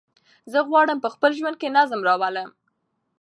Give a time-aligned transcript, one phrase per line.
[0.51, 2.49] زه غواړم په خپل ژوند کې نظم راولم.